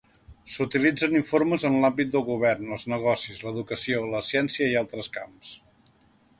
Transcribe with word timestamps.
S'utilitzen 0.51 1.11
informes 1.19 1.65
en 1.69 1.77
l'àmbit 1.83 2.09
del 2.15 2.25
govern, 2.31 2.73
els 2.77 2.87
negocis, 2.95 3.39
l'educació, 3.49 4.03
la 4.17 4.25
ciència 4.33 4.73
i 4.73 4.77
altres 4.85 5.15
camps. 5.19 5.57